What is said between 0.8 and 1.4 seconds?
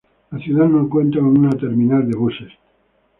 cuenta con